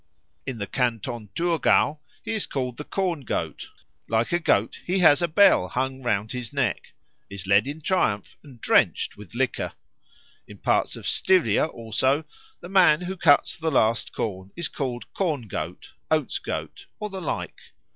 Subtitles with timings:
[0.47, 3.69] In the Canton Thurgau he is called Corn goat;
[4.07, 6.93] like a goat he has a bell hung round his neck,
[7.29, 9.73] is led in triumph, and drenched with liquor.
[10.47, 12.25] In parts of Styria, also,
[12.61, 17.21] the man who cuts the last corn is called Corn goat, Oats goat, or the
[17.21, 17.61] like.